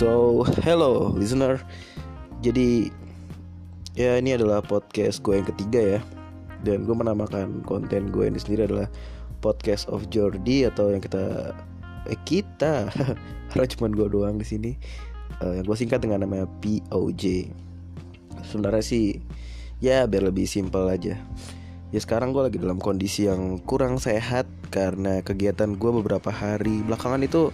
[0.00, 1.60] So, hello listener.
[2.40, 2.88] Jadi
[3.92, 6.00] ya ini adalah podcast gue yang ketiga ya.
[6.64, 8.88] Dan gue menamakan konten gue ini sendiri adalah
[9.44, 11.52] podcast of Jordi atau yang kita
[12.08, 12.88] eh kita
[13.52, 14.72] karena cuma gue doang di sini.
[15.44, 17.52] Uh, yang gue singkat dengan nama POJ.
[18.40, 19.20] Sebenarnya sih
[19.84, 21.20] ya biar lebih simpel aja.
[21.92, 27.20] Ya sekarang gue lagi dalam kondisi yang kurang sehat karena kegiatan gue beberapa hari belakangan
[27.20, 27.52] itu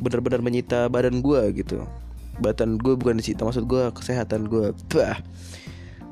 [0.00, 1.84] benar-benar menyita badan gue gitu.
[2.40, 5.20] Badan gue bukan disita maksud gue kesehatan gue bah.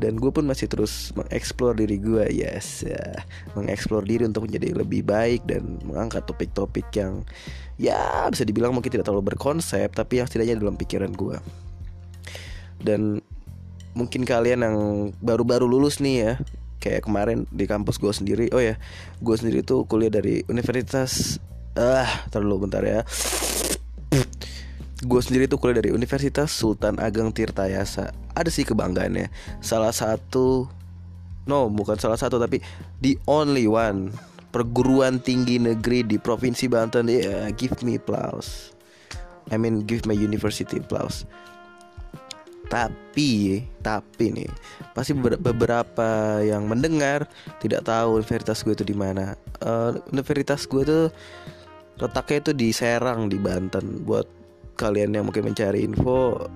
[0.00, 2.88] Dan gue pun masih terus mengeksplor diri gue yes.
[2.88, 3.24] Ya.
[3.52, 7.20] mengeksplor diri untuk menjadi lebih baik dan mengangkat topik-topik yang
[7.76, 11.36] ya bisa dibilang mungkin tidak terlalu berkonsep tapi yang setidaknya dalam pikiran gue
[12.80, 13.20] dan
[13.92, 14.76] mungkin kalian yang
[15.20, 16.32] baru-baru lulus nih ya
[16.80, 18.80] kayak kemarin di kampus gue sendiri oh ya
[19.20, 21.38] gue sendiri tuh kuliah dari universitas.
[21.78, 23.06] Ah terlalu bentar ya
[25.10, 28.14] gue sendiri tuh kuliah dari Universitas Sultan Ageng Tirtayasa.
[28.38, 29.26] Ada sih kebanggaannya.
[29.58, 30.70] Salah satu
[31.50, 32.62] no bukan salah satu tapi
[33.02, 34.14] the only one.
[34.50, 37.06] Perguruan tinggi negeri di provinsi Banten.
[37.10, 38.74] Yeah, give me applause.
[39.50, 41.26] I mean give my university applause.
[42.70, 44.50] Tapi tapi nih
[44.94, 47.26] pasti beberapa yang mendengar
[47.58, 49.34] tidak tahu universitas gue itu di mana.
[49.58, 51.06] Uh, universitas gue tuh
[51.98, 54.06] letaknya itu di Serang di Banten.
[54.06, 54.39] Buat
[54.80, 56.48] kalian yang mungkin mencari info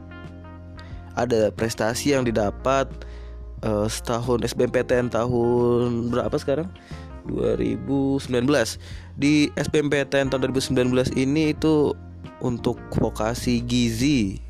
[1.12, 2.88] ada prestasi yang didapat
[3.60, 6.72] uh, setahun SBMPTN tahun berapa sekarang?
[7.28, 8.44] 2019
[9.16, 11.96] di SBMPTN tahun 2019 ini itu
[12.44, 14.44] untuk vokasi gizi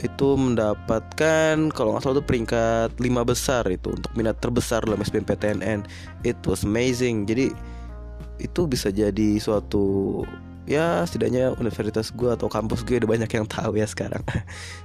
[0.00, 5.84] itu mendapatkan kalau nggak salah itu peringkat lima besar itu untuk minat terbesar dalam SBMPTN
[6.24, 7.28] it was amazing.
[7.28, 7.52] Jadi
[8.40, 10.24] itu bisa jadi suatu
[10.70, 14.22] ya setidaknya universitas gue atau kampus gue udah banyak yang tahu ya sekarang.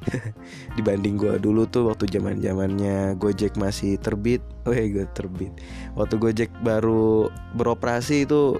[0.77, 5.53] Dibanding gue dulu tuh waktu zaman zamannya Gojek masih terbit, oh gue terbit.
[5.93, 8.57] Waktu Gojek baru beroperasi itu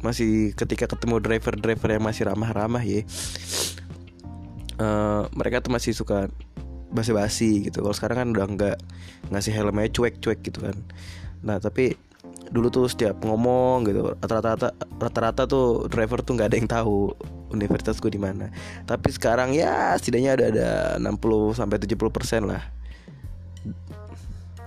[0.00, 3.04] masih ketika ketemu driver-driver yang masih ramah-ramah ya.
[4.80, 6.32] Uh, mereka tuh masih suka
[6.88, 7.84] basa-basi gitu.
[7.84, 8.76] Kalau sekarang kan udah nggak
[9.28, 10.76] ngasih helmnya cuek-cuek gitu kan.
[11.44, 12.00] Nah tapi
[12.50, 17.14] dulu tuh setiap ngomong gitu rata-rata rata-rata tuh driver tuh nggak ada yang tahu
[17.50, 18.48] universitas gue di mana.
[18.86, 20.70] Tapi sekarang ya setidaknya ada ada
[21.02, 22.62] 60 sampai 70 persen lah.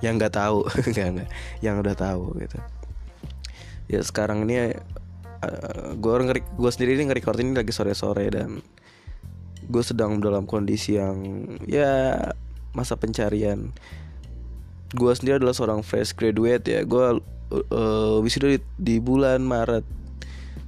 [0.04, 1.30] Yang nggak tahu nggak nggak
[1.64, 2.60] yang udah tahu gitu.
[3.92, 4.76] Ya sekarang ini
[5.44, 8.64] uh, gue ngeri gue sendiri ini nge ini lagi sore-sore dan
[9.64, 11.24] gue sedang dalam kondisi yang
[11.64, 12.20] ya
[12.76, 13.72] masa pencarian
[14.94, 16.82] gue sendiri adalah seorang fresh graduate ya.
[16.86, 17.20] Gue
[17.74, 19.86] uh, wisuda di, di bulan Maret.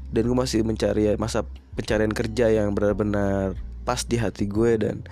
[0.09, 1.43] Dan gue masih mencari masa
[1.75, 3.53] pencarian kerja yang benar-benar
[3.83, 5.05] pas di hati gue dan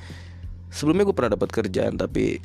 [0.74, 2.42] sebelumnya gue pernah dapat kerjaan tapi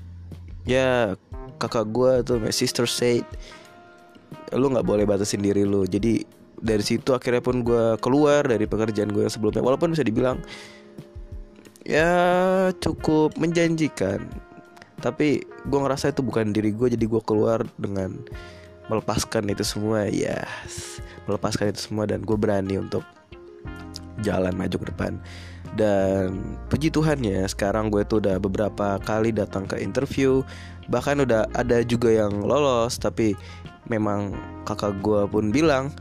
[0.68, 1.16] ya
[1.56, 3.24] kakak gue tuh my sister said
[4.52, 5.88] lu nggak boleh batasin diri lu.
[5.88, 6.20] Jadi
[6.58, 9.64] dari situ akhirnya pun gue keluar dari pekerjaan gue yang sebelumnya.
[9.64, 10.42] Walaupun bisa dibilang
[11.88, 12.10] ya
[12.76, 14.20] cukup menjanjikan
[14.98, 18.18] tapi gue ngerasa itu bukan diri gue jadi gue keluar dengan
[18.88, 20.98] melepaskan itu semua ya yes,
[21.28, 23.04] melepaskan itu semua dan gue berani untuk
[24.22, 25.12] jalan maju ke depan.
[25.76, 30.42] Dan puji Tuhan ya sekarang gue tuh udah beberapa kali datang ke interview.
[30.88, 33.36] Bahkan udah ada juga yang lolos tapi
[33.86, 34.34] memang
[34.64, 35.92] kakak gue pun bilang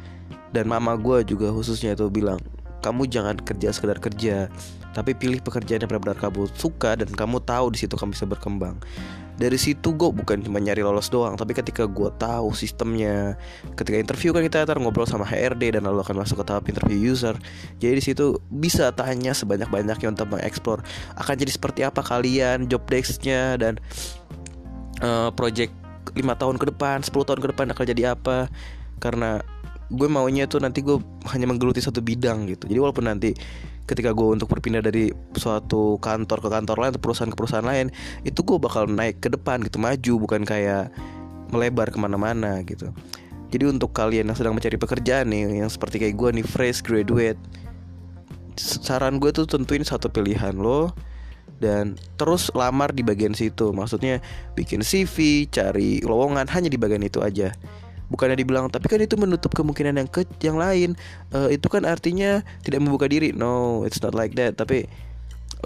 [0.55, 2.39] dan mama gue juga khususnya itu bilang
[2.83, 4.51] kamu jangan kerja sekedar kerja
[4.95, 8.81] tapi pilih pekerjaan yang benar-benar kamu suka dan kamu tahu di situ kamu bisa berkembang.
[9.37, 13.37] Dari situ gue bukan cuma nyari lolos doang tapi ketika gue tahu sistemnya
[13.77, 17.13] ketika interview kan kita ntar ngobrol sama HRD dan lalu akan masuk ke tahap interview
[17.13, 17.37] user
[17.77, 20.81] jadi di situ bisa tanya sebanyak banyaknya untuk mengeksplor
[21.21, 23.77] akan jadi seperti apa kalian job desknya dan
[25.05, 25.69] uh, project
[26.15, 28.47] lima tahun ke depan 10 tahun ke depan akan jadi apa.
[28.97, 29.41] Karena
[29.87, 30.99] gue maunya tuh nanti gue
[31.31, 32.67] hanya menggeluti satu bidang gitu.
[32.67, 33.31] Jadi walaupun nanti
[33.87, 37.87] ketika gue untuk berpindah dari suatu kantor ke kantor lain atau perusahaan ke perusahaan lain
[38.27, 40.91] itu gue bakal naik ke depan gitu maju bukan kayak
[41.55, 42.91] melebar ke mana-mana gitu.
[43.47, 47.39] Jadi untuk kalian yang sedang mencari pekerjaan nih yang seperti kayak gue nih fresh graduate
[48.59, 50.91] saran gue tuh tentuin satu pilihan lo
[51.63, 53.71] dan terus lamar di bagian situ.
[53.71, 54.19] Maksudnya
[54.59, 57.55] bikin CV cari lowongan hanya di bagian itu aja
[58.07, 60.95] bukannya dibilang tapi kan itu menutup kemungkinan yang ke yang lain.
[61.31, 63.35] Uh, itu kan artinya tidak membuka diri.
[63.35, 64.55] No it's not like that.
[64.55, 64.87] Tapi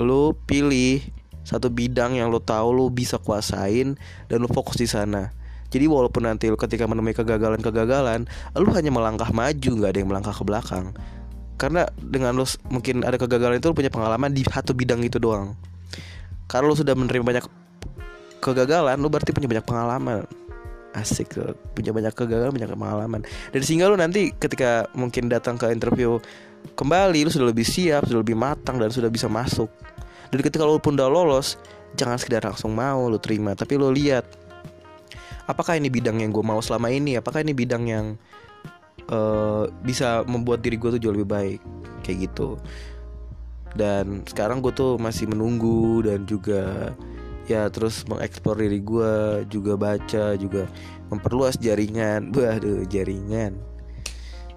[0.01, 1.01] lo pilih
[1.41, 3.97] satu bidang yang lo tahu lo bisa kuasain
[4.29, 5.33] dan lo fokus di sana.
[5.71, 8.27] Jadi walaupun nanti lo ketika menemui kegagalan-kegagalan
[8.57, 10.91] lo hanya melangkah maju nggak ada yang melangkah ke belakang.
[11.55, 15.53] Karena dengan lo mungkin ada kegagalan itu lo punya pengalaman di satu bidang itu doang.
[16.49, 17.45] Kalau lo sudah menerima banyak
[18.41, 20.25] kegagalan lo berarti punya banyak pengalaman
[20.95, 21.55] asik tuh.
[21.75, 23.21] Punya banyak kegagalan banyak pengalaman.
[23.51, 26.19] Dan sehingga lo nanti ketika mungkin datang ke interview
[26.77, 29.71] kembali lo sudah lebih siap sudah lebih matang dan sudah bisa masuk.
[30.31, 31.59] Dan ketika lo pun udah lolos
[31.95, 34.23] jangan sekedar langsung mau lo terima tapi lo lihat
[35.51, 37.19] apakah ini bidang yang gue mau selama ini?
[37.19, 38.05] Apakah ini bidang yang
[39.11, 41.59] uh, bisa membuat diri gue tuh jauh lebih baik?
[42.07, 42.55] Kayak gitu.
[43.75, 46.95] Dan sekarang gue tuh masih menunggu dan juga
[47.51, 50.71] ya terus mengeksplor diri gue juga baca juga
[51.11, 52.31] memperluas jaringan.
[52.35, 53.59] Waduh jaringan.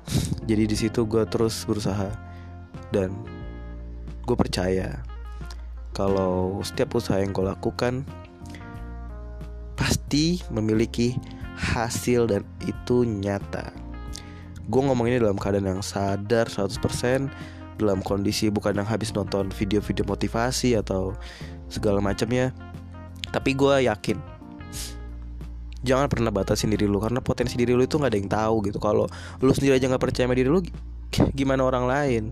[0.49, 2.13] Jadi di situ gue terus berusaha
[2.95, 3.11] dan
[4.25, 5.03] gue percaya
[5.95, 8.07] kalau setiap usaha yang gue lakukan
[9.75, 11.19] pasti memiliki
[11.55, 13.75] hasil dan itu nyata.
[14.71, 17.31] Gue ngomong ini dalam keadaan yang sadar 100%
[17.79, 21.19] dalam kondisi bukan yang habis nonton video-video motivasi atau
[21.67, 22.55] segala macamnya
[23.35, 24.35] tapi gue yakin
[25.85, 28.79] jangan pernah batasin diri lu karena potensi diri lu itu nggak ada yang tahu gitu.
[28.81, 29.05] Kalau
[29.45, 30.65] lu sendiri aja nggak percaya sama diri lu
[31.37, 32.25] gimana orang lain?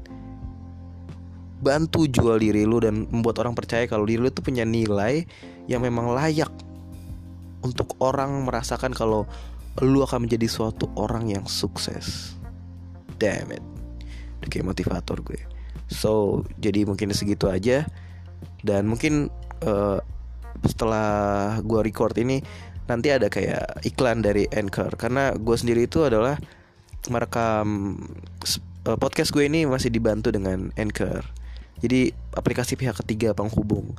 [1.62, 5.28] Bantu jual diri lu dan membuat orang percaya kalau diri lu itu punya nilai
[5.69, 6.50] yang memang layak
[7.62, 9.28] untuk orang merasakan kalau
[9.84, 12.34] lu akan menjadi suatu orang yang sukses.
[13.20, 13.62] Damn it.
[14.43, 15.38] Udah kayak motivator gue.
[15.93, 17.87] So jadi mungkin segitu aja.
[18.62, 19.31] Dan mungkin
[19.62, 20.02] uh,
[20.66, 22.42] setelah gue record ini
[22.86, 24.94] nanti ada kayak iklan dari Anchor.
[24.98, 26.38] Karena gue sendiri itu adalah
[27.10, 27.98] merekam
[28.86, 31.26] uh, podcast gue ini masih dibantu dengan Anchor.
[31.82, 33.98] Jadi aplikasi pihak ketiga penghubung.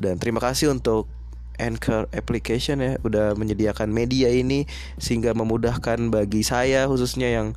[0.00, 1.06] Dan terima kasih untuk
[1.54, 4.66] Anchor application ya udah menyediakan media ini
[4.98, 7.54] sehingga memudahkan bagi saya khususnya yang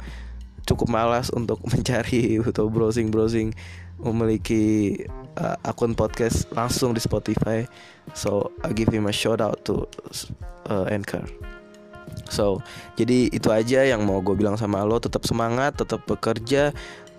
[0.67, 3.55] cukup malas untuk mencari atau browsing browsing
[3.97, 4.93] memiliki
[5.41, 7.65] uh, akun podcast langsung di Spotify.
[8.13, 9.89] So I give him a shout out to
[10.69, 11.25] uh, Anchor.
[12.29, 12.61] So
[12.99, 15.01] jadi itu aja yang mau gue bilang sama lo.
[15.01, 16.75] Tetap semangat, tetap bekerja,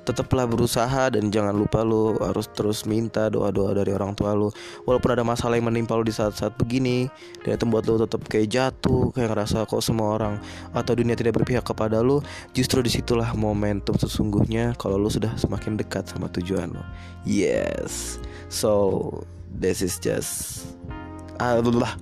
[0.08, 4.48] tetaplah berusaha dan jangan lupa lo harus terus minta doa-doa dari orang tua lo.
[4.88, 7.12] Walaupun ada masalah yang menimpa lo di saat-saat begini
[7.44, 10.40] dan itu membuat lo tetap kayak jatuh, kayak ngerasa kok semua orang
[10.72, 12.24] atau dunia tidak berpihak kepada lo,
[12.56, 16.82] justru di situlah momentum sesungguhnya kalau lo sudah semakin dekat sama tujuan lo.
[17.28, 18.16] Yes,
[18.48, 19.12] so
[19.52, 20.64] this is just
[21.36, 21.92] Allah.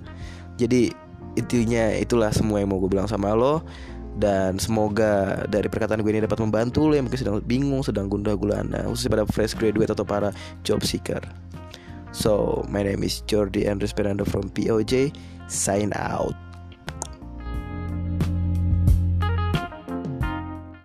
[0.55, 0.89] Jadi
[1.37, 3.61] intinya itulah semua yang mau gue bilang sama lo
[4.17, 8.33] dan semoga dari perkataan gue ini dapat membantu lo yang mungkin sedang bingung, sedang gundah
[8.33, 10.33] gulana, khususnya pada fresh graduate atau para
[10.65, 11.21] job seeker.
[12.17, 15.13] So, my name is Jordi Andres Fernando from POJ.
[15.45, 16.46] Sign out.